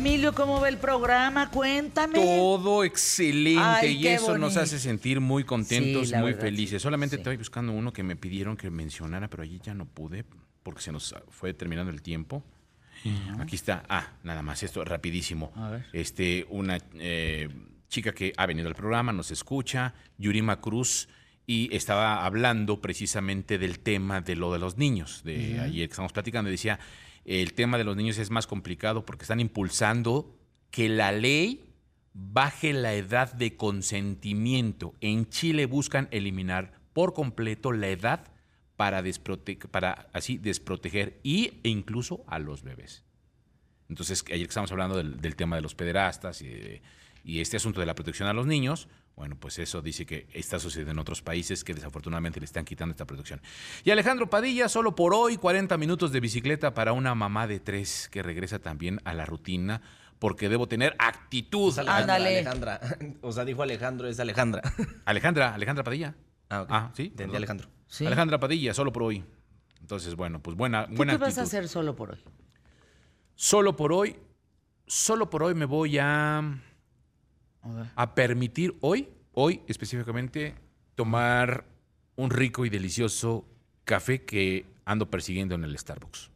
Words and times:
Emilio, 0.00 0.34
¿cómo 0.34 0.58
va 0.58 0.70
el 0.70 0.78
programa? 0.78 1.50
Cuéntame. 1.50 2.14
Todo 2.14 2.84
excelente 2.84 3.62
Ay, 3.62 3.98
y 3.98 4.06
eso 4.06 4.38
nos 4.38 4.56
hace 4.56 4.78
sentir 4.78 5.20
muy 5.20 5.44
contentos, 5.44 6.08
Sí, 6.08 6.14
muy 6.14 6.32
verdad, 6.32 6.40
felices. 6.40 6.80
Solamente 6.80 7.16
sí. 7.16 7.20
estoy 7.20 7.36
buscando 7.36 7.72
uno 7.72 7.92
que 7.92 8.02
me 8.02 8.16
pidieron 8.16 8.56
que 8.56 8.70
mencionara, 8.70 9.28
pero 9.28 9.42
allí 9.42 9.60
ya 9.62 9.74
no 9.74 9.84
pude 9.84 10.24
porque 10.62 10.80
se 10.80 10.90
nos 10.90 11.14
fue 11.28 11.52
terminando 11.52 11.92
el 11.92 12.00
tiempo. 12.00 12.42
Aquí 13.40 13.56
está. 13.56 13.82
Ah, 13.90 14.08
nada 14.24 14.40
más 14.40 14.62
esto, 14.62 14.82
rapidísimo. 14.86 15.52
A 15.54 15.68
ver. 15.68 15.86
Este, 15.92 16.46
una 16.48 16.78
eh, 16.94 17.50
chica 17.90 18.12
que 18.12 18.32
ha 18.38 18.46
venido 18.46 18.68
al 18.68 18.74
programa, 18.74 19.12
nos 19.12 19.30
escucha, 19.30 19.92
Yurima 20.16 20.62
Cruz, 20.62 21.10
y 21.46 21.68
estaba 21.76 22.24
hablando 22.24 22.80
precisamente 22.80 23.58
del 23.58 23.80
tema 23.80 24.22
de 24.22 24.34
lo 24.34 24.50
de 24.50 24.60
los 24.60 24.78
niños. 24.78 25.20
De 25.24 25.60
ayer 25.60 25.88
que 25.88 25.92
estamos 25.92 26.14
platicando, 26.14 26.48
y 26.48 26.52
decía, 26.52 26.78
el 27.24 27.52
tema 27.54 27.78
de 27.78 27.84
los 27.84 27.96
niños 27.96 28.18
es 28.18 28.30
más 28.30 28.46
complicado 28.46 29.04
porque 29.04 29.24
están 29.24 29.40
impulsando 29.40 30.36
que 30.70 30.88
la 30.88 31.12
ley 31.12 31.74
baje 32.12 32.72
la 32.72 32.94
edad 32.94 33.32
de 33.32 33.56
consentimiento. 33.56 34.94
En 35.00 35.28
Chile 35.28 35.66
buscan 35.66 36.08
eliminar 36.10 36.72
por 36.92 37.14
completo 37.14 37.72
la 37.72 37.88
edad 37.88 38.32
para, 38.76 39.02
desprote- 39.02 39.58
para 39.68 40.08
así 40.12 40.38
desproteger 40.38 41.20
y, 41.22 41.52
e 41.62 41.68
incluso 41.68 42.24
a 42.26 42.38
los 42.38 42.62
bebés. 42.62 43.04
Entonces, 43.88 44.24
ayer 44.28 44.46
que 44.46 44.50
estamos 44.50 44.72
hablando 44.72 44.96
del, 44.96 45.36
tema 45.36 45.56
de 45.56 45.62
los 45.62 45.74
pederastas 45.74 46.42
y, 46.42 46.80
y 47.24 47.40
este 47.40 47.56
asunto 47.56 47.80
de 47.80 47.86
la 47.86 47.94
protección 47.94 48.28
a 48.28 48.32
los 48.32 48.46
niños, 48.46 48.88
bueno, 49.20 49.36
pues 49.38 49.58
eso 49.58 49.82
dice 49.82 50.06
que 50.06 50.26
está 50.32 50.58
sucediendo 50.58 50.92
en 50.92 50.98
otros 50.98 51.20
países 51.20 51.62
que 51.62 51.74
desafortunadamente 51.74 52.40
le 52.40 52.46
están 52.46 52.64
quitando 52.64 52.92
esta 52.92 53.04
protección. 53.04 53.42
Y 53.84 53.90
Alejandro 53.90 54.30
Padilla, 54.30 54.66
solo 54.66 54.94
por 54.94 55.12
hoy, 55.12 55.36
40 55.36 55.76
minutos 55.76 56.10
de 56.10 56.20
bicicleta 56.20 56.72
para 56.72 56.94
una 56.94 57.14
mamá 57.14 57.46
de 57.46 57.60
tres 57.60 58.08
que 58.10 58.22
regresa 58.22 58.60
también 58.60 58.98
a 59.04 59.12
la 59.12 59.26
rutina 59.26 59.82
porque 60.18 60.48
debo 60.48 60.68
tener 60.68 60.96
actitud. 60.98 61.78
Alejandra, 61.78 62.14
Ándale. 62.14 62.38
Alejandra. 62.38 62.80
O 63.20 63.30
sea, 63.30 63.44
dijo 63.44 63.62
Alejandro, 63.62 64.08
es 64.08 64.18
Alejandra. 64.20 64.62
Alejandra, 65.04 65.52
Alejandra 65.52 65.84
Padilla. 65.84 66.14
Ah, 66.48 66.62
ok. 66.62 66.68
Ah, 66.70 66.90
sí. 66.94 67.08
Entendí. 67.08 67.36
Alejandro. 67.36 67.68
Sí. 67.88 68.06
Alejandra 68.06 68.40
Padilla, 68.40 68.72
solo 68.72 68.90
por 68.90 69.02
hoy. 69.02 69.22
Entonces, 69.82 70.14
bueno, 70.14 70.40
pues 70.40 70.56
buena, 70.56 70.86
¿Tú 70.86 70.94
buena 70.94 71.12
qué 71.12 71.18
vas 71.18 71.36
a 71.36 71.42
hacer 71.42 71.68
solo 71.68 71.94
por 71.94 72.12
hoy? 72.12 72.24
Solo 73.34 73.76
por 73.76 73.92
hoy, 73.92 74.16
solo 74.86 75.28
por 75.28 75.42
hoy 75.42 75.54
me 75.54 75.66
voy 75.66 75.98
a, 75.98 76.58
A 77.94 78.14
permitir 78.14 78.76
hoy, 78.80 79.08
hoy 79.32 79.62
específicamente, 79.66 80.54
tomar 80.94 81.64
un 82.16 82.30
rico 82.30 82.64
y 82.64 82.70
delicioso 82.70 83.46
café 83.84 84.24
que 84.24 84.66
ando 84.84 85.10
persiguiendo 85.10 85.54
en 85.54 85.64
el 85.64 85.76
Starbucks. 85.78 86.30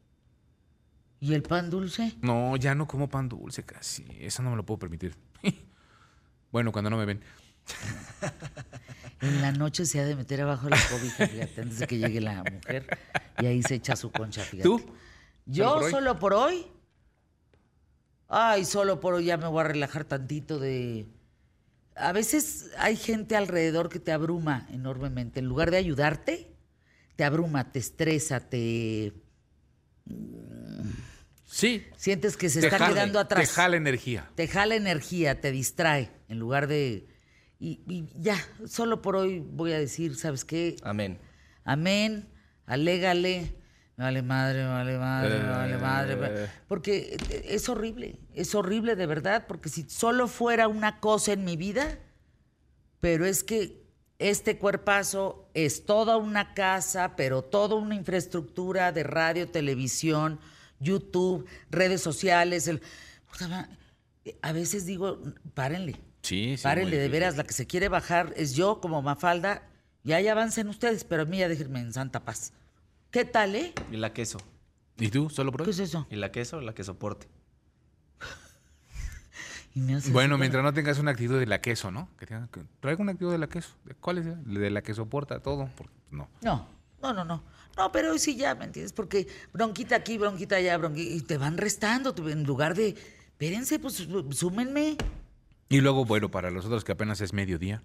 ¿Y 1.20 1.33
el 1.34 1.42
pan 1.42 1.70
dulce? 1.70 2.14
No, 2.20 2.56
ya 2.56 2.75
no 2.75 2.86
como 2.86 3.08
pan 3.08 3.28
dulce 3.28 3.62
casi. 3.62 4.05
Eso 4.20 4.42
no 4.42 4.50
me 4.50 4.56
lo 4.56 4.66
puedo 4.66 4.78
permitir. 4.78 5.16
bueno, 6.53 6.70
cuando 6.70 6.91
no 6.91 6.98
me 6.98 7.06
ven. 7.06 7.20
En 9.20 9.41
la 9.41 9.53
noche 9.53 9.86
se 9.86 10.00
ha 10.00 10.05
de 10.05 10.16
meter 10.16 10.42
abajo 10.42 10.69
la 10.69 10.77
cobija, 10.91 11.27
fíjate, 11.27 11.62
antes 11.62 11.78
de 11.78 11.86
que 11.86 11.97
llegue 11.97 12.20
la 12.20 12.44
mujer. 12.44 12.98
Y 13.38 13.47
ahí 13.47 13.62
se 13.62 13.77
echa 13.77 13.97
su 13.97 14.12
concha, 14.12 14.42
fíjate. 14.42 14.69
¿Tú? 14.69 14.84
¿Yo 15.47 15.64
¿Solo 15.64 15.75
por 15.75 15.84
hoy? 15.84 15.91
solo 15.91 16.19
por 16.19 16.34
hoy? 16.34 16.66
Ay, 18.28 18.64
solo 18.64 19.00
por 19.00 19.14
hoy 19.14 19.27
ya 19.27 19.36
me 19.36 19.47
voy 19.47 19.61
a 19.61 19.64
relajar 19.64 20.05
tantito 20.05 20.58
de... 20.58 21.06
A 21.97 22.12
veces 22.12 22.70
hay 22.78 22.97
gente 22.97 23.36
alrededor 23.36 23.89
que 23.89 24.00
te 24.00 24.11
abruma 24.11 24.66
enormemente. 24.72 25.41
En 25.41 25.47
lugar 25.47 25.70
de 25.70 25.77
ayudarte, 25.77 26.56
te 27.16 27.25
abruma, 27.25 27.70
te 27.70 27.78
estresa, 27.78 28.41
te... 28.41 29.12
Sí. 31.47 31.87
Sientes 31.97 32.37
que 32.37 32.50
se 32.50 32.60
te 32.60 32.66
está 32.66 32.88
quedando 32.88 33.21
atrás. 33.21 33.48
Te 33.48 33.54
jala 33.54 33.76
energía. 33.76 34.28
te 34.34 34.48
jala 34.48 34.75
energía, 34.75 35.41
te 35.41 35.53
distrae, 35.53 36.10
en 36.28 36.38
lugar 36.38 36.66
de... 36.66 37.06
Y, 37.60 37.81
y 37.88 38.09
ya, 38.16 38.37
solo 38.66 39.00
por 39.00 39.15
hoy 39.16 39.38
voy 39.38 39.72
a 39.72 39.78
decir, 39.78 40.16
¿sabes 40.16 40.44
qué? 40.44 40.77
Amén. 40.82 41.21
Amén, 41.65 42.28
alégale, 42.66 43.54
vale 43.97 44.22
madre, 44.22 44.66
vale 44.66 44.99
madre, 44.99 45.38
me 45.38 45.49
vale 45.50 45.77
madre. 45.78 46.44
Eh. 46.44 46.49
Porque 46.69 47.16
es 47.47 47.69
horrible, 47.69 48.19
es 48.34 48.55
horrible 48.55 48.97
de 48.97 49.06
verdad, 49.06 49.47
porque 49.47 49.69
si 49.69 49.88
solo 49.88 50.28
fuera 50.28 50.69
una 50.69 51.00
cosa 51.00 51.32
en 51.32 51.44
mi 51.44 51.56
vida, 51.56 51.99
pero 53.00 53.25
es 53.27 53.44
que 53.44 53.83
este 54.19 54.59
cuerpazo 54.59 55.49
es 55.54 55.84
toda 55.87 56.16
una 56.16 56.54
casa, 56.54 57.16
pero 57.16 57.43
toda 57.43 57.75
una 57.77 57.94
infraestructura 57.94 58.93
de 58.93 59.03
radio, 59.03 59.49
televisión, 59.49 60.38
YouTube, 60.81 61.47
redes 61.71 62.00
sociales. 62.00 62.69
el- 62.69 62.81
A 64.43 64.53
veces 64.53 64.87
digo, 64.87 65.21
párenle. 65.54 65.97
Sí, 66.22 66.56
sí. 66.56 66.62
Párenle, 66.62 66.97
de 66.99 67.09
veras, 67.09 67.37
la 67.37 67.44
que 67.44 67.53
se 67.53 67.66
quiere 67.66 67.88
bajar 67.88 68.33
es 68.37 68.54
yo 68.54 68.81
como 68.81 69.03
Mafalda. 69.03 69.62
Ya, 70.04 70.21
ya 70.21 70.33
avancen 70.33 70.69
ustedes, 70.69 71.04
pero 71.04 71.22
a 71.22 71.25
mí 71.27 71.38
ya 71.38 71.49
déjenme 71.49 71.81
en 71.81 71.93
santa 71.93 72.21
paz. 72.25 72.53
¿Qué 73.14 73.25
tal, 73.25 73.54
eh? 73.54 73.72
Y 73.92 73.97
la 73.97 74.12
queso. 74.12 74.38
¿Y 74.98 75.08
tú? 75.08 75.30
¿Solo 75.30 75.52
por 75.52 75.62
¿Qué 75.62 75.70
es 75.70 75.78
eso? 75.78 76.04
Y 76.10 76.16
la 76.16 76.32
queso, 76.32 76.60
la 76.60 76.75
que 76.75 76.82
soporte. 76.82 77.28
Y 79.76 79.78
me 79.82 79.94
haces- 79.94 80.12
Bueno, 80.12 80.36
mientras 80.36 80.64
no 80.64 80.72
tengas 80.75 80.98
una 80.98 81.12
actitud 81.12 81.38
de 81.38 81.47
la 81.47 81.60
queso, 81.60 81.92
¿no? 81.92 82.08
Que 82.19 82.26
tenga 82.26 82.48
que 82.48 82.62
traiga 82.80 83.00
una 83.00 83.12
actitud 83.12 83.30
de 83.30 83.38
la 83.38 83.47
queso. 83.47 83.70
¿De 83.84 83.94
¿Cuál 83.94 84.19
es? 84.19 84.24
De 84.44 84.69
la 84.69 84.82
que 84.82 84.94
soporta 84.94 85.38
todo. 85.38 85.70
Porque, 85.76 85.94
no. 86.10 86.28
No, 86.42 86.66
no, 87.00 87.12
no, 87.12 87.24
no. 87.24 87.44
No, 87.76 87.92
pero 87.92 88.10
hoy 88.10 88.19
sí 88.19 88.34
ya, 88.34 88.56
¿me 88.56 88.64
entiendes? 88.64 88.92
Porque 88.92 89.28
bronquita 89.53 89.94
aquí, 89.94 90.19
bronquita 90.19 90.56
allá, 90.56 90.76
bronquita... 90.76 91.14
Y 91.14 91.20
te 91.20 91.38
van 91.38 91.56
restando, 91.56 92.16
tú, 92.16 92.28
en 92.28 92.42
lugar 92.42 92.74
de... 92.74 92.88
Espérense, 93.28 93.78
pues 93.78 94.08
súmenme. 94.30 94.97
Y 95.69 95.80
luego, 95.80 96.04
bueno, 96.04 96.32
para 96.32 96.50
los 96.50 96.64
otros 96.64 96.82
que 96.82 96.91
apenas 96.91 97.20
es 97.20 97.32
mediodía. 97.32 97.80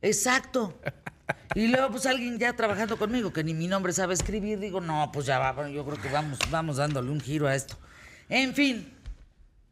Exacto. 0.00 0.78
Y 1.54 1.68
luego, 1.68 1.90
pues 1.90 2.06
alguien 2.06 2.38
ya 2.38 2.54
trabajando 2.54 2.96
conmigo, 2.96 3.32
que 3.32 3.44
ni 3.44 3.54
mi 3.54 3.68
nombre 3.68 3.92
sabe 3.92 4.14
escribir, 4.14 4.58
digo, 4.58 4.80
no, 4.80 5.10
pues 5.12 5.26
ya 5.26 5.38
va, 5.38 5.68
yo 5.68 5.84
creo 5.84 6.00
que 6.00 6.08
vamos, 6.08 6.38
vamos 6.50 6.76
dándole 6.76 7.10
un 7.10 7.20
giro 7.20 7.46
a 7.46 7.54
esto. 7.54 7.78
En 8.28 8.54
fin, 8.54 8.92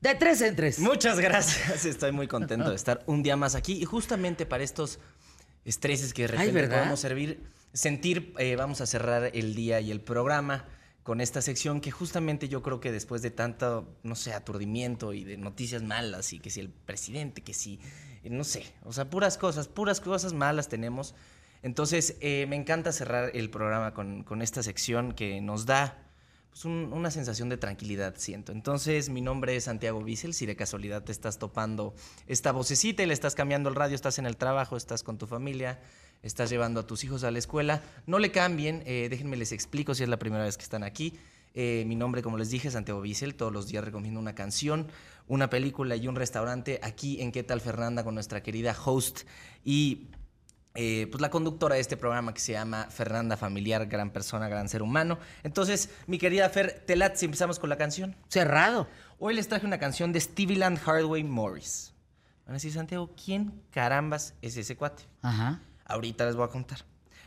de 0.01 0.15
tres 0.15 0.41
en 0.43 0.57
tres. 0.57 0.79
Muchas 0.79 1.19
gracias. 1.21 1.85
Estoy 1.85 2.13
muy 2.13 2.29
contento 2.29 2.71
de 2.71 2.77
estar 2.77 3.03
un 3.07 3.23
día 3.23 3.37
más 3.37 3.55
aquí. 3.55 3.75
Y 3.75 3.85
justamente 3.85 4.47
para 4.47 4.65
estos 4.65 4.99
estreses 5.65 6.13
que 6.13 6.23
de 6.23 6.29
repente 6.29 6.69
podemos 6.69 7.01
servir, 7.01 7.41
sentir, 7.73 8.34
eh, 8.39 8.57
vamos 8.57 8.81
a 8.81 8.87
cerrar 8.87 9.31
el 9.33 9.55
día 9.55 9.81
y 9.81 9.91
el 9.91 10.01
programa 10.01 10.67
con 11.03 11.21
esta 11.21 11.43
sección 11.43 11.81
que 11.81 11.91
justamente 11.91 12.49
yo 12.49 12.63
creo 12.63 12.81
que 12.81 12.93
después 12.93 13.23
de 13.23 13.31
tanto, 13.31 13.97
no 14.03 14.15
sé, 14.15 14.34
aturdimiento 14.34 15.13
y 15.13 15.25
de 15.25 15.37
noticias 15.37 15.83
malas 15.83 16.33
y 16.33 16.39
que 16.39 16.51
si 16.51 16.61
el 16.61 16.71
presidente, 16.71 17.43
que 17.43 17.55
si, 17.55 17.81
eh, 18.23 18.31
no 18.31 18.45
sé, 18.45 18.65
o 18.84 18.93
sea, 18.93 19.11
puras 19.11 19.37
cosas, 19.37 19.69
puras 19.69 20.01
cosas 20.01 20.33
malas 20.33 20.69
tenemos. 20.69 21.15
Entonces, 21.62 22.17
eh, 22.21 22.47
me 22.49 22.56
encanta 22.56 22.93
cerrar 22.93 23.31
el 23.34 23.50
programa 23.50 23.95
con, 23.95 24.43
esta 24.43 24.62
sección 24.62 25.12
que 25.12 25.41
nos 25.41 25.65
da 25.67 25.99
pues, 26.50 26.65
un- 26.65 26.93
una 26.93 27.11
sensación 27.11 27.49
de 27.49 27.56
tranquilidad, 27.56 28.15
siento. 28.19 28.53
Entonces, 28.53 29.09
mi 29.09 29.21
nombre 29.21 29.56
es 29.56 29.65
Santiago 29.65 30.03
Bissell. 30.03 30.34
Si 30.34 30.45
de 30.45 30.56
casualidad 30.56 31.03
te 31.05 31.12
estás 31.12 31.39
topando 31.39 31.95
esta 32.27 32.53
vocecita 32.53 33.03
y 33.03 33.06
le 33.06 33.15
estás 33.15 33.34
cambiando 33.34 33.69
el 33.69 33.75
radio, 33.77 33.95
estás 33.95 34.19
en 34.19 34.27
el 34.27 34.37
trabajo, 34.37 34.77
estás 34.77 35.03
con 35.03 35.17
tu 35.19 35.27
familia, 35.27 35.81
estás 36.22 36.51
llevando 36.51 36.81
a 36.81 36.87
tus 36.87 37.05
hijos 37.05 37.25
a 37.25 37.31
la 37.31 37.39
escuela, 37.39 37.83
no 38.06 38.19
le 38.19 38.31
cambien. 38.33 38.83
eh, 38.84 39.06
déjenme 39.09 39.37
les 39.37 39.53
explico 39.53 39.95
si 39.95 40.03
es 40.03 40.09
la 40.09 40.19
primera 40.19 40.45
vez 40.45 40.56
que 40.59 40.65
están 40.65 40.83
aquí. 40.83 41.17
Eh, 41.55 41.84
mi 41.87 41.97
nombre, 41.97 42.22
como 42.22 42.39
les 42.39 42.51
dije, 42.51 42.69
es 42.69 42.75
Santiago 42.75 43.01
Bissell. 43.01 43.34
Todos 43.34 43.53
los 43.53 43.69
días 43.69 43.84
recomiendo 43.84 44.19
una 44.21 44.34
canción, 44.34 44.89
una 45.28 45.49
película 45.49 45.97
y 45.97 46.09
un 46.09 46.17
restaurante 46.17 46.81
aquí 46.83 47.21
en 47.22 47.31
¿Qué 47.31 47.43
tal 47.45 47.61
Fernanda? 47.61 48.04
con 48.04 48.15
nuestra 48.15 48.42
querida 48.42 48.75
host 48.84 49.21
y 49.65 50.09
eh, 50.74 51.07
pues 51.10 51.21
la 51.21 51.28
conductora 51.28 51.74
de 51.74 51.83
este 51.83 51.98
programa 51.98 52.33
que 52.33 52.41
se 52.41 52.53
llama 52.53 52.86
Fernanda 52.91 53.36
Familiar, 53.36 53.86
gran 53.86 54.10
persona, 54.10 54.48
gran 54.48 54.71
ser 54.71 54.83
humano. 54.83 55.19
Entonces, 55.42 55.91
mi 56.07 56.19
querida 56.19 56.48
Fer, 56.48 56.83
te 56.86 56.97
late 56.97 57.16
si 57.19 57.27
empezamos 57.27 57.59
con 57.59 57.69
la 57.69 57.77
canción. 57.77 58.16
Cerrado. 58.28 58.89
Hoy 59.19 59.34
les 59.34 59.48
traje 59.48 59.66
una 59.66 59.78
canción 59.78 60.13
de 60.13 60.21
Stevie 60.21 60.57
Land 60.57 60.78
Hardway 60.78 61.24
Morris. 61.24 61.92
Van 62.47 62.54
a 62.54 62.54
decir, 62.54 62.72
Santiago, 62.72 63.10
¿quién 63.22 63.63
carambas 63.71 64.34
es 64.41 64.57
ese 64.57 64.77
cuate? 64.77 65.04
Ajá. 65.21 65.60
Ahorita 65.84 66.24
les 66.24 66.36
voy 66.36 66.47
a 66.47 66.48
contar. 66.48 66.78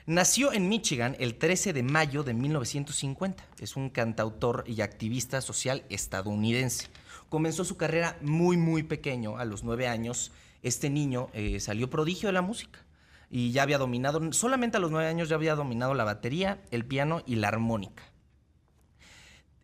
Nació 0.07 0.51
en 0.51 0.68
Michigan 0.68 1.15
el 1.19 1.36
13 1.36 1.74
de 1.74 1.83
mayo 1.83 2.24
de 2.24 2.33
1950. 2.33 3.45
Es 3.59 3.75
un 3.75 3.92
cantautor 3.92 4.63
y 4.68 4.81
activista 4.81 5.39
social 5.42 5.83
estadounidense. 5.89 6.88
Comenzó 7.30 7.63
su 7.63 7.77
carrera 7.77 8.18
muy, 8.21 8.57
muy 8.57 8.81
pequeño, 8.83 9.38
a 9.38 9.45
los 9.45 9.63
nueve 9.63 9.88
años. 9.88 10.31
Este 10.63 10.89
niño 10.89 11.30
eh, 11.33 11.59
salió 11.59 11.89
prodigio 11.89 12.30
de 12.30 12.33
la 12.33 12.42
música 12.42 12.84
y 13.30 13.51
ya 13.51 13.63
había 13.63 13.77
dominado, 13.77 14.31
solamente 14.33 14.77
a 14.77 14.80
los 14.80 14.92
nueve 14.92 15.07
años 15.07 15.30
ya 15.30 15.36
había 15.36 15.56
dominado 15.56 15.94
la 15.94 16.04
batería, 16.04 16.62
el 16.72 16.86
piano 16.86 17.22
y 17.25 17.36
la 17.36 17.48
armónica. 17.48 18.04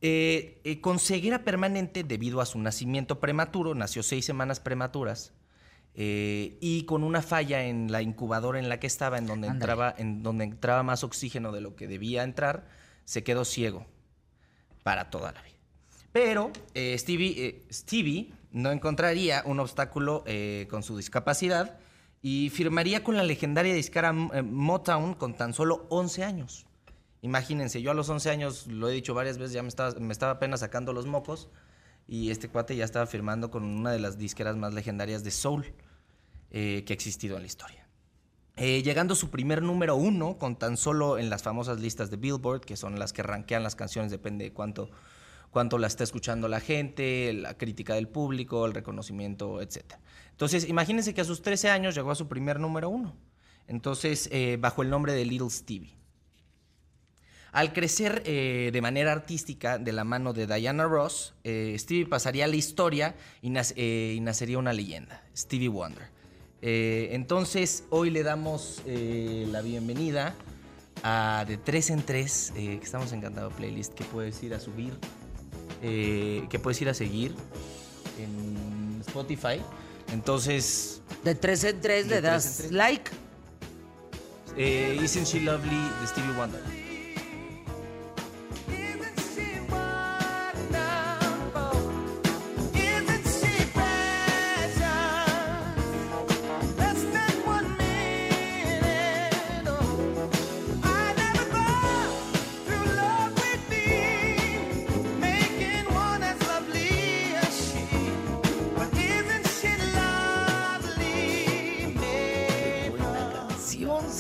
Eh, 0.02 0.62
eh, 0.64 0.82
con 0.82 1.00
ceguera 1.00 1.44
permanente 1.44 2.04
debido 2.04 2.42
a 2.42 2.46
su 2.46 2.58
nacimiento 2.60 3.20
prematuro, 3.20 3.76
nació 3.76 4.02
seis 4.02 4.26
semanas 4.26 4.60
prematuras, 4.60 5.34
eh, 5.94 6.58
y 6.62 6.84
con 6.84 7.04
una 7.04 7.22
falla 7.22 7.66
en 7.66 7.92
la 7.92 8.02
incubadora 8.02 8.60
en 8.60 8.70
la 8.70 8.80
que 8.80 8.88
estaba, 8.88 9.18
en 9.18 9.28
donde, 9.28 9.48
entraba, 9.48 9.94
en 9.98 10.24
donde 10.24 10.46
entraba 10.46 10.84
más 10.84 11.04
oxígeno 11.04 11.52
de 11.52 11.60
lo 11.60 11.76
que 11.76 11.88
debía 11.88 12.24
entrar, 12.24 12.68
se 13.04 13.24
quedó 13.24 13.44
ciego 13.44 13.86
para 14.84 15.10
toda 15.10 15.34
la 15.34 15.42
vida. 15.42 15.58
Pero 16.14 16.52
eh, 16.74 16.98
Stevie, 16.98 17.46
eh, 17.46 17.66
Stevie 17.72 18.32
no 18.52 18.72
encontraría 18.72 19.44
un 19.46 19.60
obstáculo 19.60 20.24
con 20.70 20.84
su 20.84 20.98
discapacidad 20.98 21.78
y 22.22 22.50
firmaría 22.50 23.04
con 23.04 23.18
la 23.18 23.24
legendaria 23.24 23.74
discara 23.74 24.14
eh, 24.34 24.42
Motown 24.42 25.16
con 25.16 25.36
tan 25.36 25.54
solo 25.54 25.86
11 25.90 26.24
años. 26.24 26.66
Imagínense, 27.22 27.82
yo 27.82 27.92
a 27.92 27.94
los 27.94 28.10
11 28.10 28.30
años, 28.30 28.68
lo 28.68 28.90
he 28.90 28.94
dicho 28.94 29.14
varias 29.14 29.38
veces, 29.38 29.54
ya 29.54 29.62
me 29.62 29.70
estaba, 29.70 30.32
apenas 30.32 30.62
sacando 30.62 30.92
los 30.92 31.06
mocos 31.06 31.50
y 32.08 32.32
este 32.32 32.50
cuate 32.50 32.76
ya 32.76 32.84
estaba 32.84 33.06
firmando 33.06 33.52
con 33.52 33.64
una 33.64 33.92
de 33.92 34.00
las 34.00 34.18
disqueras 34.18 34.56
más 34.58 34.74
legendarias 34.74 35.24
de 35.24 35.32
soul 35.32 35.66
eh, 36.50 36.84
que 36.86 36.94
ha 36.94 36.96
existido 36.96 37.36
en 37.36 37.44
la 37.44 37.48
historia. 37.48 37.88
Eh, 38.58 38.82
llegando 38.84 39.14
a 39.14 39.18
su 39.18 39.30
primer 39.30 39.62
número 39.62 39.96
uno, 39.96 40.38
con 40.38 40.56
tan 40.58 40.78
solo 40.78 41.18
en 41.18 41.30
las 41.30 41.44
famosas 41.44 41.80
listas 41.80 42.10
de 42.12 42.18
Billboard, 42.18 42.62
que 42.62 42.76
son 42.76 43.00
las 43.00 43.14
que 43.14 43.24
rankean 43.24 43.64
las 43.64 43.76
canciones, 43.76 44.12
depende 44.12 44.46
de 44.46 44.54
cuánto, 44.54 44.90
cuánto 45.52 45.78
la 45.78 45.88
está 45.88 46.04
escuchando 46.04 46.48
la 46.48 46.60
gente, 46.60 47.32
la 47.34 47.56
crítica 47.58 47.94
del 47.96 48.08
público, 48.08 48.66
el 48.66 48.74
reconocimiento, 48.74 49.62
etc. 49.62 49.94
Entonces, 50.32 50.68
imagínense 50.68 51.14
que 51.14 51.22
a 51.22 51.26
sus 51.26 51.42
13 51.42 51.70
años 51.70 51.94
llegó 51.94 52.10
a 52.12 52.16
su 52.16 52.28
primer 52.28 52.60
número 52.60 52.90
uno. 52.90 53.16
Entonces, 53.68 54.28
eh, 54.32 54.58
bajo 54.60 54.82
el 54.82 54.90
nombre 54.90 55.14
de 55.14 55.26
Little 55.26 55.50
Stevie. 55.50 55.96
Al 57.52 57.74
crecer 57.74 58.24
eh, 58.26 58.70
de 58.72 58.82
manera 58.82 59.12
artística 59.12 59.78
de 59.78 59.92
la 59.92 60.06
mano 60.06 60.32
de 60.32 60.48
Diana 60.48 60.86
Ross, 60.86 61.34
eh, 61.44 61.76
Stevie 61.78 62.06
pasaría 62.06 62.46
a 62.46 62.48
la 62.48 62.56
historia 62.56 63.16
y, 63.42 63.50
nac- 63.50 63.76
y 63.78 64.20
nacería 64.22 64.58
una 64.58 64.72
leyenda, 64.72 65.22
Stevie 65.36 65.68
Wonder. 65.68 66.08
Entonces, 66.64 67.86
hoy 67.90 68.10
le 68.12 68.24
damos 68.24 68.82
la 68.86 69.62
bienvenida 69.62 70.36
a 71.04 71.44
De 71.48 71.58
Tres 71.58 71.90
en 71.90 72.04
Tres, 72.04 72.54
eh, 72.56 72.78
que 72.78 72.86
estamos 72.86 73.12
encantado 73.12 73.50
playlist, 73.50 73.94
que 73.94 74.04
puedes 74.06 74.42
ir 74.44 74.54
a 74.54 74.60
subir, 74.60 74.94
eh, 75.82 76.46
que 76.50 76.60
puedes 76.60 76.82
ir 76.82 76.90
a 76.90 76.94
seguir 76.94 77.36
en 78.20 79.02
Spotify. 79.08 79.62
Entonces, 80.12 81.02
De 81.24 81.36
tres 81.36 81.64
en 81.64 81.80
tres 81.82 82.08
le 82.08 82.22
das 82.22 82.58
tres. 82.58 82.72
like. 82.72 83.12
eh, 84.58 85.00
Isn't 85.02 85.26
She 85.28 85.40
Lovely 85.42 85.76
de 86.02 86.08
Stevie 86.08 86.34
Wonder. 86.38 86.62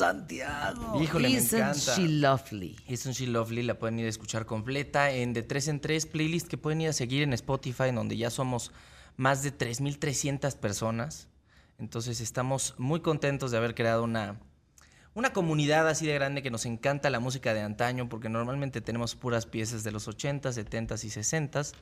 Santiago. 0.01 0.99
Híjole, 1.01 1.29
me 1.29 1.35
Isn't 1.35 1.59
encanta. 1.59 1.95
she 1.95 2.07
lovely? 2.07 2.75
Isn't 2.87 3.13
She 3.15 3.27
Lovely 3.27 3.61
la 3.61 3.77
pueden 3.77 3.99
ir 3.99 4.07
a 4.07 4.09
escuchar 4.09 4.45
completa 4.47 5.11
en 5.11 5.33
de 5.33 5.43
3 5.43 5.67
en 5.67 5.79
3 5.79 6.07
playlist 6.07 6.47
que 6.47 6.57
pueden 6.57 6.81
ir 6.81 6.89
a 6.89 6.93
seguir 6.93 7.21
en 7.21 7.33
Spotify, 7.33 7.89
en 7.89 7.95
donde 7.95 8.17
ya 8.17 8.31
somos 8.31 8.71
más 9.17 9.43
de 9.43 9.55
3.300 9.55 10.55
personas. 10.57 11.27
Entonces 11.77 12.19
estamos 12.19 12.73
muy 12.77 13.01
contentos 13.01 13.51
de 13.51 13.57
haber 13.57 13.75
creado 13.75 14.03
una, 14.03 14.39
una 15.13 15.33
comunidad 15.33 15.87
así 15.87 16.07
de 16.07 16.13
grande 16.15 16.41
que 16.41 16.49
nos 16.51 16.65
encanta 16.65 17.09
la 17.11 17.19
música 17.19 17.53
de 17.53 17.61
antaño, 17.61 18.09
porque 18.09 18.29
normalmente 18.29 18.81
tenemos 18.81 19.15
puras 19.15 19.45
piezas 19.45 19.83
de 19.83 19.91
los 19.91 20.07
80s, 20.07 20.53
70s 20.53 21.03
y 21.03 21.09
60s. 21.09 21.73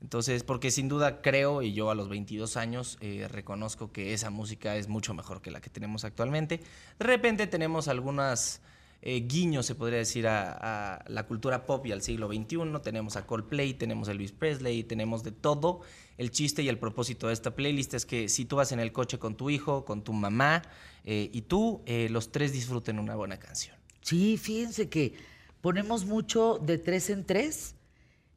Entonces, 0.00 0.44
porque 0.44 0.70
sin 0.70 0.88
duda 0.88 1.20
creo, 1.22 1.62
y 1.62 1.72
yo 1.72 1.90
a 1.90 1.94
los 1.94 2.08
22 2.08 2.56
años 2.56 2.98
eh, 3.00 3.26
reconozco 3.28 3.92
que 3.92 4.14
esa 4.14 4.30
música 4.30 4.76
es 4.76 4.88
mucho 4.88 5.12
mejor 5.12 5.42
que 5.42 5.50
la 5.50 5.60
que 5.60 5.70
tenemos 5.70 6.04
actualmente. 6.04 6.60
De 6.98 7.04
repente 7.04 7.46
tenemos 7.48 7.88
algunas 7.88 8.60
eh, 9.02 9.24
guiños, 9.26 9.66
se 9.66 9.74
podría 9.74 9.98
decir, 9.98 10.28
a, 10.28 11.04
la 11.08 11.26
cultura 11.26 11.66
pop 11.66 11.84
y 11.86 11.92
al 11.92 12.02
siglo 12.02 12.28
XXI. 12.28 12.80
Tenemos 12.82 13.16
a 13.16 13.26
Coldplay, 13.26 13.74
tenemos 13.74 14.08
a 14.08 14.12
Elvis 14.12 14.30
Presley, 14.30 14.84
tenemos 14.84 15.24
de 15.24 15.32
todo. 15.32 15.80
El 16.16 16.30
chiste 16.30 16.62
y 16.62 16.68
el 16.68 16.78
propósito 16.78 17.26
de 17.26 17.32
esta 17.32 17.56
playlist 17.56 17.94
es 17.94 18.06
que 18.06 18.28
si 18.28 18.44
tú 18.44 18.56
vas 18.56 18.70
en 18.70 18.80
el 18.80 18.92
coche 18.92 19.18
con 19.18 19.36
tu 19.36 19.50
hijo, 19.50 19.84
con 19.84 20.02
tu 20.02 20.12
mamá 20.12 20.62
eh, 21.04 21.28
y 21.32 21.42
tú, 21.42 21.82
los 21.86 22.30
tres 22.30 22.52
disfruten 22.52 22.98
una 22.98 23.16
buena 23.16 23.38
canción. 23.38 23.76
Sí, 24.02 24.36
fíjense 24.36 24.88
que 24.88 25.14
ponemos 25.60 26.04
mucho 26.04 26.58
de 26.62 26.78
tres 26.78 27.10
en 27.10 27.24
tres. 27.24 27.74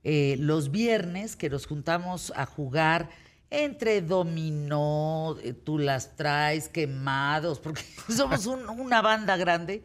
Eh, 0.03 0.35
los 0.39 0.71
viernes 0.71 1.35
que 1.35 1.49
nos 1.49 1.67
juntamos 1.67 2.31
a 2.35 2.45
jugar 2.45 3.09
entre 3.49 4.01
dominó, 4.01 5.37
eh, 5.43 5.53
tú 5.53 5.77
las 5.77 6.15
traes, 6.15 6.69
quemados, 6.69 7.59
porque 7.59 7.81
somos 8.09 8.45
un- 8.45 8.69
una 8.69 9.01
banda 9.01 9.35
grande 9.37 9.83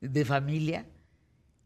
de 0.00 0.24
familia 0.24 0.86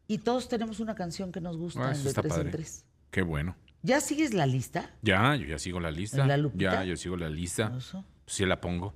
y 0.06 0.18
todos 0.18 0.48
tenemos 0.48 0.80
una 0.80 0.94
canción 0.94 1.30
que 1.32 1.40
nos 1.40 1.56
gusta 1.58 1.88
Ah, 1.90 1.94
en 1.94 2.02
de 2.04 2.12
tres 2.14 2.26
padre. 2.32 2.42
en 2.46 2.50
tres. 2.50 2.84
Qué 3.10 3.22
bueno. 3.22 3.56
¿Ya 3.82 4.00
sigues 4.00 4.32
la 4.32 4.46
lista? 4.46 4.90
Ya, 5.02 5.34
yo 5.36 5.46
ya 5.46 5.58
sigo 5.58 5.80
la 5.80 5.90
lista. 5.90 6.22
¿En 6.22 6.28
la? 6.28 6.50
Ya, 6.54 6.84
yo 6.84 6.96
sigo 6.96 7.16
la 7.16 7.28
lista. 7.28 7.72
Eso. 7.76 8.04
Sí 8.26 8.46
la 8.46 8.60
pongo. 8.60 8.94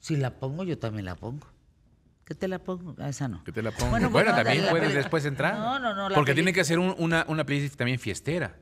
Si 0.00 0.16
la 0.16 0.38
pongo, 0.38 0.64
yo 0.64 0.78
también 0.78 1.06
la 1.06 1.14
pongo. 1.14 1.46
¿Qué 2.24 2.34
te 2.34 2.48
la 2.48 2.58
pongo? 2.58 2.94
Ah, 2.98 3.08
esa 3.10 3.28
no. 3.28 3.44
¿Qué 3.44 3.52
te 3.52 3.62
la 3.62 3.70
pongo? 3.70 3.90
Bueno, 3.90 4.08
Bueno, 4.10 4.32
bueno, 4.32 4.42
también 4.44 4.66
puedes 4.70 4.94
después 4.94 5.24
entrar. 5.26 5.54
No, 5.58 5.78
no, 5.78 5.94
no, 5.94 6.08
la 6.08 6.14
Porque 6.14 6.34
tiene 6.34 6.52
que 6.52 6.60
hacer 6.60 6.78
un- 6.78 6.94
una, 6.98 7.24
una 7.28 7.44
playlist 7.44 7.76
también 7.76 7.98
fiestera. 7.98 8.56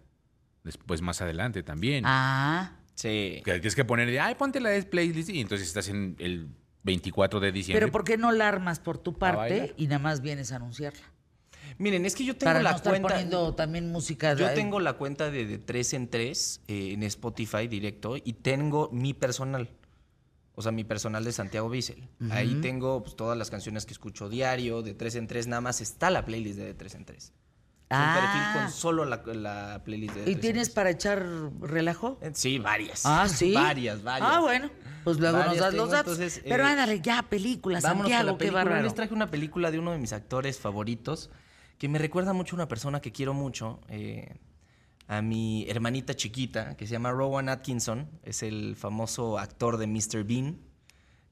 Después, 0.65 1.01
más 1.03 1.21
adelante 1.23 1.63
también. 1.63 2.05
Ah, 2.07 2.79
Sí. 2.95 3.41
Que 3.45 3.53
tienes 3.55 3.75
que 3.75 3.85
poner, 3.85 4.21
ay, 4.21 4.35
ponte 4.35 4.61
la 4.61 4.71
playlist. 4.89 5.31
Y 5.31 5.41
entonces 5.41 5.67
estás 5.67 5.89
en 5.89 6.15
el 6.19 6.49
24 6.83 7.41
de 7.41 7.51
diciembre. 7.51 7.81
pero 7.81 7.91
¿por 7.93 8.05
qué 8.05 8.17
no 8.19 8.33
la 8.33 8.49
armas 8.49 8.81
por 8.81 8.99
tu 8.99 9.15
parte 9.15 9.73
y 9.77 9.87
nada 9.87 9.99
más 9.99 10.21
vienes 10.21 10.53
a 10.53 10.57
anunciarla? 10.57 11.01
Miren, 11.79 12.05
es 12.05 12.15
que 12.15 12.25
yo 12.25 12.35
tengo 12.37 12.51
Para 12.51 12.63
la 12.63 12.71
no 12.73 12.77
estar 12.77 12.93
cuenta. 12.93 13.09
poniendo 13.09 13.55
también 13.55 13.91
música. 13.91 14.35
Yo 14.35 14.51
tengo 14.53 14.79
la 14.79 14.93
cuenta 14.95 15.31
de, 15.31 15.47
de 15.47 15.59
3 15.59 15.95
en 15.95 16.09
3 16.11 16.61
eh, 16.69 16.93
en 16.93 17.03
Spotify 17.05 17.67
directo 17.67 18.17
y 18.23 18.35
tengo 18.35 18.91
mi 18.93 19.15
personal. 19.15 19.71
O 20.55 20.63
sea, 20.63 20.71
mi 20.73 20.85
personal 20.85 21.25
de 21.25 21.33
Santiago 21.33 21.69
Bissell. 21.71 22.09
Ahí 22.31 22.59
tengo 22.61 23.03
pues, 23.03 23.17
todas 23.17 23.39
las 23.39 23.51
canciones 23.51 23.87
que 23.87 23.93
escucho 23.93 24.29
diario, 24.29 24.83
de 24.83 24.93
3 24.95 25.15
en 25.17 25.27
3 25.27 25.47
nada 25.47 25.61
más 25.63 25.81
está 25.81 26.11
la 26.11 26.25
playlist 26.25 26.59
de, 26.59 26.65
de 26.67 26.75
3 26.75 26.95
en 26.97 27.05
3. 27.07 27.25
un 27.29 27.33
perfil 27.89 28.41
Ah, 28.41 28.53
con 28.63 28.71
solo 28.73 29.05
la, 29.07 29.23
la 29.35 29.83
playlist 29.85 30.15
de, 30.15 30.21
¿y 30.21 30.25
3 30.25 30.35
en 30.35 30.41
tienes 30.41 30.69
3. 30.69 30.75
para 30.75 30.91
echar 30.91 31.25
relajo? 31.61 32.19
Eh, 32.21 32.33
Sí, 32.35 32.59
varias. 32.59 33.03
Ah, 33.07 33.27
sí. 33.29 33.53
Varias, 33.55 34.03
varias. 34.03 34.31
Ah, 34.31 34.41
bueno, 34.41 34.71
pues 35.05 35.19
luego 35.19 35.39
nos 35.39 35.57
das 35.57 35.73
los 35.75 35.91
datos. 35.91 36.15
entonces, 36.19 36.43
Pero 36.45 36.65
eh, 36.65 36.67
ándale, 36.67 37.01
ya, 37.01 37.23
película, 37.23 37.81
Vámonos 37.81 38.03
con 38.05 38.11
la 38.11 38.17
Santiago, 38.19 38.37
qué 38.39 38.45
película. 38.45 38.65
Bárbaro. 38.65 38.83
Les 38.85 38.95
traje 38.95 39.15
una 39.15 39.31
película 39.31 39.71
de 39.71 39.79
uno 39.79 39.93
de 39.93 39.99
mis 39.99 40.13
actores 40.13 40.59
favoritos 40.59 41.31
que 41.79 41.89
me 41.89 41.99
recuerda 41.99 42.33
mucho 42.35 42.55
a 42.55 42.59
una 42.59 42.69
persona 42.69 43.01
que 43.01 43.11
quiero 43.11 43.33
mucho, 43.35 43.81
eh, 43.89 44.37
a 45.09 45.23
mi 45.23 45.67
hermanita 45.69 46.15
chiquita, 46.15 46.77
que 46.77 46.87
se 46.87 46.93
llama 46.93 47.13
Rowan 47.13 47.49
Atkinson. 47.49 48.09
Es 48.23 48.43
el 48.43 48.77
famoso 48.77 49.39
actor 49.39 49.77
de 49.77 49.87
Mr. 49.87 50.25
Bean. 50.25 50.59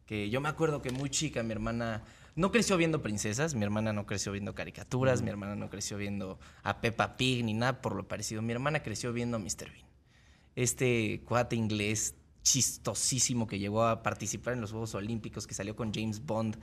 Que 0.06 0.30
yo 0.30 0.40
me 0.40 0.48
acuerdo 0.48 0.82
que 0.82 0.90
muy 0.90 1.08
chica 1.10 1.42
mi 1.42 1.52
hermana 1.52 2.02
no 2.34 2.50
creció 2.50 2.76
viendo 2.76 3.02
princesas, 3.02 3.54
mi 3.54 3.64
hermana 3.64 3.92
no 3.92 4.06
creció 4.06 4.32
viendo 4.32 4.54
caricaturas, 4.54 5.22
mi 5.22 5.30
hermana 5.30 5.54
no 5.54 5.70
creció 5.70 5.98
viendo 5.98 6.38
a 6.62 6.80
Peppa 6.80 7.16
Pig 7.16 7.44
ni 7.44 7.54
nada 7.54 7.80
por 7.80 7.94
lo 7.94 8.08
parecido. 8.08 8.42
Mi 8.42 8.52
hermana 8.52 8.82
creció 8.82 9.12
viendo 9.12 9.36
a 9.36 9.40
Mr. 9.40 9.70
Bean 9.70 9.90
este 10.56 11.22
cuate 11.24 11.56
inglés 11.56 12.14
chistosísimo 12.42 13.46
que 13.46 13.58
llegó 13.58 13.84
a 13.84 14.02
participar 14.02 14.54
en 14.54 14.60
los 14.60 14.70
Juegos 14.70 14.94
Olímpicos, 14.94 15.46
que 15.46 15.54
salió 15.54 15.76
con 15.76 15.92
James 15.92 16.24
Bond, 16.24 16.58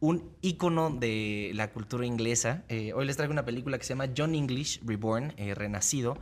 un 0.00 0.32
ícono 0.42 0.90
de 0.90 1.52
la 1.54 1.72
cultura 1.72 2.06
inglesa. 2.06 2.64
Eh, 2.68 2.92
hoy 2.94 3.06
les 3.06 3.16
traigo 3.16 3.32
una 3.32 3.44
película 3.44 3.78
que 3.78 3.84
se 3.84 3.90
llama 3.90 4.10
John 4.16 4.34
English 4.34 4.80
Reborn, 4.84 5.34
eh, 5.36 5.54
Renacido, 5.54 6.18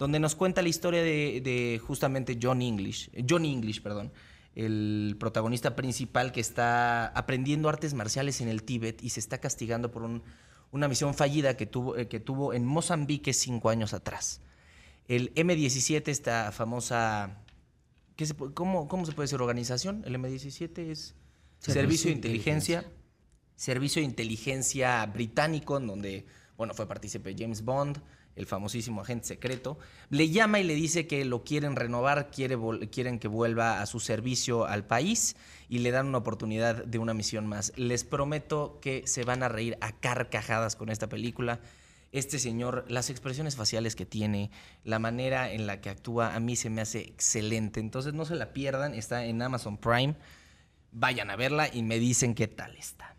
donde 0.00 0.18
nos 0.18 0.34
cuenta 0.34 0.62
la 0.62 0.68
historia 0.68 1.02
de, 1.02 1.40
de 1.44 1.78
justamente 1.78 2.36
John 2.42 2.60
English, 2.62 3.10
eh, 3.12 3.24
John 3.28 3.44
English, 3.44 3.82
perdón, 3.82 4.12
el 4.56 5.14
protagonista 5.20 5.76
principal 5.76 6.32
que 6.32 6.40
está 6.40 7.06
aprendiendo 7.08 7.68
artes 7.68 7.94
marciales 7.94 8.40
en 8.40 8.48
el 8.48 8.64
Tíbet 8.64 9.00
y 9.04 9.10
se 9.10 9.20
está 9.20 9.38
castigando 9.38 9.92
por 9.92 10.02
un- 10.02 10.22
una 10.72 10.88
misión 10.88 11.14
fallida 11.14 11.56
que 11.56 11.66
tuvo, 11.66 11.96
eh, 11.96 12.08
que 12.08 12.18
tuvo 12.18 12.52
en 12.54 12.64
Mozambique 12.64 13.32
cinco 13.32 13.70
años 13.70 13.92
atrás. 13.94 14.40
El 15.06 15.32
M17, 15.34 16.08
esta 16.10 16.50
famosa. 16.52 17.42
¿qué 18.16 18.26
se 18.26 18.36
pu- 18.36 18.52
cómo, 18.54 18.86
cómo 18.88 19.06
se 19.06 19.12
puede 19.12 19.24
decir 19.26 19.40
organización? 19.40 20.02
El 20.06 20.14
M17 20.16 20.90
es 20.90 21.14
Servicio 21.58 21.72
Servicio, 21.82 22.08
de 22.08 22.10
de 22.10 22.16
Inteligencia. 22.16 22.92
Servicio 23.56 24.00
de 24.00 24.06
Inteligencia 24.06 25.04
británico, 25.06 25.76
en 25.76 25.86
donde, 25.86 26.26
bueno, 26.60 26.74
fue 26.74 26.86
partícipe 26.86 27.34
James 27.38 27.64
Bond, 27.64 28.02
el 28.36 28.44
famosísimo 28.44 29.00
agente 29.00 29.28
secreto. 29.28 29.78
Le 30.10 30.28
llama 30.28 30.60
y 30.60 30.62
le 30.62 30.74
dice 30.74 31.06
que 31.06 31.24
lo 31.24 31.42
quieren 31.42 31.74
renovar, 31.74 32.30
quieren 32.30 33.18
que 33.18 33.28
vuelva 33.28 33.80
a 33.80 33.86
su 33.86 33.98
servicio 33.98 34.66
al 34.66 34.84
país 34.84 35.36
y 35.70 35.78
le 35.78 35.90
dan 35.90 36.08
una 36.08 36.18
oportunidad 36.18 36.84
de 36.84 36.98
una 36.98 37.14
misión 37.14 37.46
más. 37.46 37.72
Les 37.76 38.04
prometo 38.04 38.78
que 38.82 39.06
se 39.06 39.24
van 39.24 39.42
a 39.42 39.48
reír 39.48 39.78
a 39.80 39.92
carcajadas 39.92 40.76
con 40.76 40.90
esta 40.90 41.08
película. 41.08 41.60
Este 42.12 42.38
señor, 42.38 42.84
las 42.88 43.08
expresiones 43.08 43.56
faciales 43.56 43.96
que 43.96 44.04
tiene, 44.04 44.50
la 44.84 44.98
manera 44.98 45.50
en 45.50 45.66
la 45.66 45.80
que 45.80 45.88
actúa, 45.88 46.34
a 46.34 46.40
mí 46.40 46.56
se 46.56 46.68
me 46.68 46.82
hace 46.82 47.00
excelente. 47.00 47.80
Entonces 47.80 48.12
no 48.12 48.26
se 48.26 48.34
la 48.34 48.52
pierdan, 48.52 48.92
está 48.92 49.24
en 49.24 49.40
Amazon 49.40 49.78
Prime. 49.78 50.14
Vayan 50.92 51.30
a 51.30 51.36
verla 51.36 51.70
y 51.72 51.82
me 51.82 51.98
dicen 51.98 52.34
qué 52.34 52.48
tal 52.48 52.76
está. 52.76 53.16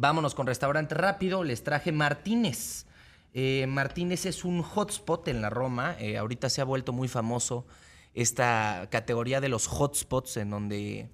Vámonos 0.00 0.36
con 0.36 0.46
restaurante 0.46 0.94
rápido. 0.94 1.42
Les 1.42 1.64
traje 1.64 1.90
Martínez. 1.90 2.86
Eh, 3.34 3.66
Martínez 3.66 4.26
es 4.26 4.44
un 4.44 4.62
hotspot 4.62 5.26
en 5.26 5.42
la 5.42 5.50
Roma. 5.50 5.96
eh, 5.98 6.16
ahorita 6.18 6.48
se 6.50 6.60
ha 6.60 6.64
vuelto 6.64 6.92
muy 6.92 7.08
famoso 7.08 7.66
esta 8.14 8.86
categoría 8.92 9.40
de 9.40 9.48
los 9.48 9.66
hotspots 9.66 10.36
en 10.36 10.50
donde 10.50 11.08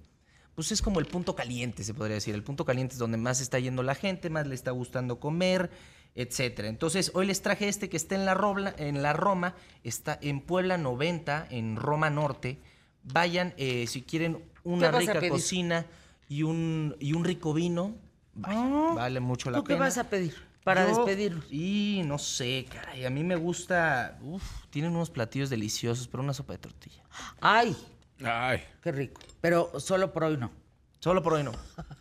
pues 0.53 0.71
es 0.71 0.83
como 0.83 0.99
el 0.99 1.07
punto 1.07 1.35
caliente, 1.35 1.83
se 1.83 1.95
podría 1.95 2.13
decir. 2.15 2.35
El 2.35 2.43
punto 2.43 2.63
caliente 2.63 2.93
es 2.93 2.99
donde 2.99 3.17
más 3.17 3.41
está 3.41 3.57
yendo 3.57 3.81
la 3.81 3.95
gente, 3.95 4.29
más 4.29 4.45
le 4.45 4.53
está 4.53 4.69
gustando 4.69 5.19
comer, 5.19 5.71
etcétera. 6.13 6.67
Entonces, 6.69 7.09
hoy 7.15 7.25
les 7.25 7.41
traje 7.41 7.67
este 7.67 7.89
que 7.89 7.97
está 7.97 8.13
en 8.15 8.25
la, 8.25 8.35
Robla- 8.35 8.75
en 8.77 9.01
la 9.01 9.13
Roma, 9.13 9.55
está 9.83 10.17
en 10.21 10.41
Puebla 10.41 10.77
90, 10.77 11.47
en 11.49 11.75
Roma 11.75 12.11
Norte. 12.11 12.59
Vayan, 13.03 13.53
eh, 13.57 13.87
si 13.87 14.03
quieren 14.03 14.43
una 14.63 14.87
¿Qué 14.91 14.91
vas 14.93 15.07
a 15.09 15.13
rica 15.13 15.29
cocina 15.29 15.87
y 16.29 16.43
un, 16.43 16.95
y 16.99 17.13
un 17.13 17.25
rico 17.25 17.51
vino, 17.53 17.95
Ah, 18.43 18.93
vale 18.95 19.19
mucho 19.19 19.49
la 19.51 19.57
¿Tú 19.59 19.63
qué 19.63 19.73
pena. 19.75 19.85
vas 19.85 19.97
a 19.97 20.05
pedir 20.09 20.35
para 20.63 20.87
Yo- 20.87 20.95
despedirnos? 21.05 21.45
Y 21.51 22.01
no 22.05 22.17
sé, 22.17 22.65
caray, 22.71 23.05
a 23.05 23.09
mí 23.09 23.23
me 23.23 23.35
gusta, 23.35 24.17
uf, 24.21 24.43
tienen 24.69 24.95
unos 24.95 25.09
platillos 25.09 25.49
deliciosos, 25.49 26.07
pero 26.07 26.21
una 26.23 26.33
sopa 26.33 26.53
de 26.53 26.59
tortilla. 26.59 27.03
Ay, 27.41 27.75
Ay. 28.23 28.63
qué 28.81 28.91
rico. 28.91 29.21
Pero 29.41 29.79
solo 29.79 30.11
por 30.11 30.23
hoy 30.25 30.37
no. 30.37 30.51
Solo 30.99 31.21
por 31.21 31.33
hoy 31.33 31.43
no, 31.43 31.51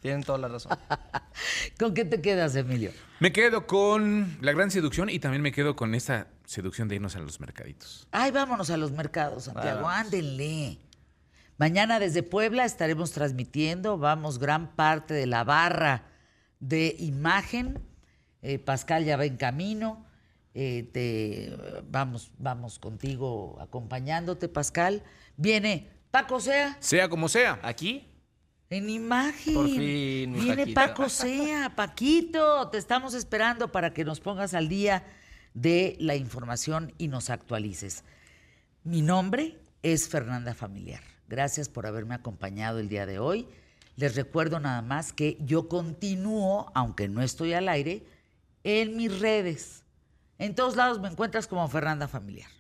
tienen 0.00 0.22
toda 0.22 0.38
la 0.38 0.48
razón. 0.48 0.78
¿Con 1.78 1.92
qué 1.92 2.06
te 2.06 2.22
quedas, 2.22 2.56
Emilio? 2.56 2.90
Me 3.20 3.32
quedo 3.32 3.66
con 3.66 4.38
la 4.40 4.52
gran 4.52 4.70
seducción 4.70 5.10
y 5.10 5.18
también 5.18 5.42
me 5.42 5.52
quedo 5.52 5.76
con 5.76 5.94
esta 5.94 6.28
seducción 6.46 6.88
de 6.88 6.94
irnos 6.94 7.14
a 7.14 7.18
los 7.20 7.38
mercaditos. 7.38 8.08
Ay, 8.12 8.30
vámonos 8.30 8.70
a 8.70 8.78
los 8.78 8.92
mercados, 8.92 9.44
Santiago. 9.44 9.82
Vamos. 9.82 9.92
Ándenle. 10.06 10.78
Mañana 11.58 11.98
desde 12.00 12.22
Puebla 12.22 12.64
estaremos 12.64 13.12
transmitiendo, 13.12 13.98
vamos, 13.98 14.38
gran 14.38 14.74
parte 14.74 15.12
de 15.12 15.26
la 15.26 15.44
barra 15.44 16.06
de 16.61 16.96
imagen. 16.99 17.78
Eh, 18.42 18.58
Pascal 18.58 19.04
ya 19.04 19.16
va 19.16 19.25
en 19.25 19.37
camino. 19.37 20.06
Eh, 20.54 20.88
te, 20.92 21.56
vamos, 21.90 22.30
vamos 22.38 22.78
contigo 22.78 23.58
acompañándote, 23.61 24.49
Pascal. 24.49 25.02
Viene 25.37 25.90
Paco 26.11 26.38
Sea 26.40 26.76
Sea 26.80 27.08
como 27.08 27.28
sea. 27.28 27.58
Aquí, 27.62 28.06
en 28.70 28.90
imagen. 28.90 29.54
Por 29.54 29.66
fin, 29.66 30.32
mi 30.32 30.40
Viene 30.40 30.56
Paquito. 30.56 30.75
Paco 30.75 31.08
Sea, 31.08 31.73
Paquito. 31.76 32.68
Te 32.68 32.78
estamos 32.78 33.14
esperando 33.14 33.70
para 33.70 33.92
que 33.92 34.04
nos 34.04 34.20
pongas 34.20 34.54
al 34.54 34.68
día 34.68 35.04
de 35.54 35.96
la 36.00 36.16
información 36.16 36.92
y 36.99 37.08
nos 37.08 37.30
actualices. 37.30 38.04
Mi 38.82 39.02
nombre 39.02 39.58
es 39.82 40.08
Fernanda 40.08 40.54
Familiar. 40.54 41.02
Gracias 41.28 41.68
por 41.68 41.87
haberme 41.87 42.14
acompañado 42.14 42.80
el 42.80 42.88
día 42.88 43.06
de 43.06 43.18
hoy. 43.18 43.49
Les 43.96 44.16
recuerdo 44.16 44.58
nada 44.60 44.82
más 44.82 45.12
que 45.12 45.38
yo 45.40 45.68
continúo, 45.68 46.70
aunque 46.74 47.08
no 47.08 47.22
estoy 47.22 47.52
al 47.52 47.68
aire, 47.68 48.06
en 48.64 48.96
mis 48.96 49.20
redes. 49.20 49.84
En 50.38 50.54
todos 50.54 50.76
lados 50.76 51.00
me 51.00 51.08
encuentras 51.08 51.46
como 51.46 51.66
Fernanda 51.68 52.08
Familiar. 52.08 52.50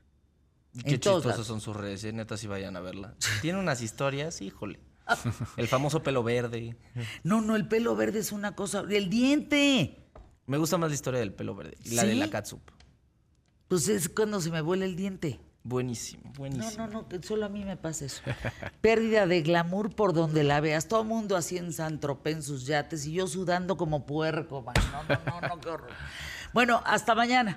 Qué 0.84 0.98
chistosas 0.98 1.46
son 1.46 1.60
sus 1.60 1.76
redes, 1.76 2.04
eh, 2.04 2.12
neta, 2.12 2.36
si 2.36 2.46
vayan 2.46 2.76
a 2.76 2.80
verla. 2.80 3.14
Tiene 3.42 3.58
unas 3.58 3.80
historias, 3.82 4.40
híjole. 4.42 4.80
El 5.56 5.68
famoso 5.68 6.02
pelo 6.02 6.22
verde. 6.22 6.76
No, 7.22 7.40
no, 7.40 7.56
el 7.56 7.68
pelo 7.68 7.94
verde 7.94 8.20
es 8.20 8.32
una 8.32 8.54
cosa. 8.54 8.84
El 8.88 9.10
diente. 9.10 10.02
Me 10.46 10.56
gusta 10.56 10.78
más 10.78 10.90
la 10.90 10.94
historia 10.94 11.20
del 11.20 11.32
pelo 11.32 11.54
verde. 11.54 11.76
y 11.84 11.90
La 11.94 12.04
de 12.04 12.14
la 12.14 12.30
catsup. 12.30 12.62
Pues 13.68 13.88
es 13.88 14.08
cuando 14.08 14.40
se 14.40 14.50
me 14.50 14.60
vuela 14.62 14.84
el 14.84 14.96
diente. 14.96 15.40
Buenísimo, 15.66 16.24
No, 16.26 16.32
buenísimo. 16.34 16.86
no, 16.86 16.92
no, 16.92 17.08
que 17.08 17.22
solo 17.22 17.46
a 17.46 17.48
mí 17.48 17.64
me 17.64 17.78
pasa 17.78 18.04
eso. 18.04 18.22
Pérdida 18.82 19.26
de 19.26 19.40
glamour 19.40 19.94
por 19.96 20.12
donde 20.12 20.44
la 20.44 20.60
veas. 20.60 20.88
Todo 20.88 21.00
el 21.00 21.08
mundo 21.08 21.36
así 21.36 21.56
en 21.56 21.72
San 21.72 22.00
Tropez 22.00 22.36
en 22.36 22.42
sus 22.42 22.66
yates 22.66 23.06
y 23.06 23.12
yo 23.14 23.26
sudando 23.26 23.78
como 23.78 24.04
puerco, 24.04 24.60
man. 24.60 24.74
No, 24.92 25.02
no, 25.04 25.20
no, 25.40 25.48
no, 25.48 25.60
qué 25.60 25.68
horror. 25.70 25.90
Bueno, 26.52 26.82
hasta 26.84 27.14
mañana. 27.14 27.56